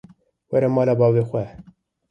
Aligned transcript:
Were 0.51 0.67
mala 0.75 0.93
bavê 1.01 1.21
xwe. 1.29 1.43